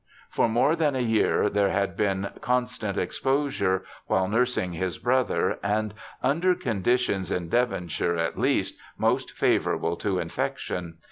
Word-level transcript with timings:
For 0.31 0.49
more 0.49 0.75
than 0.75 0.95
a 0.95 0.99
year 0.99 1.47
there 1.47 1.69
had 1.69 1.95
been 1.95 2.31
constant 2.41 2.97
exposure 2.97 3.83
while 4.07 4.27
nursing 4.27 4.73
his 4.73 4.97
brother, 4.97 5.59
and 5.61 5.93
under 6.23 6.55
conditions, 6.55 7.31
in 7.31 7.49
Devonshire 7.49 8.17
at 8.17 8.35
least, 8.35 8.75
most 8.97 9.29
favourable 9.33 9.95
to 9.97 10.17
infection. 10.17 10.95